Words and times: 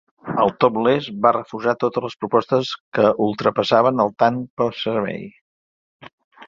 Al 0.43 0.51
topless 0.63 1.09
va 1.25 1.33
refusar 1.37 1.75
totes 1.83 2.05
les 2.07 2.17
propostes 2.23 2.73
que 2.99 3.13
ultrapassaven 3.29 4.05
el 4.07 4.13
tant 4.25 4.43
per 4.63 4.73
servei. 4.83 5.27